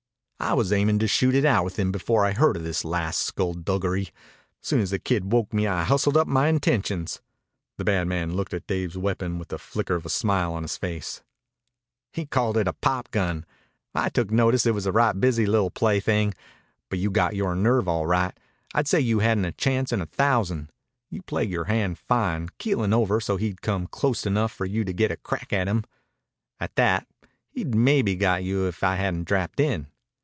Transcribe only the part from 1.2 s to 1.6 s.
it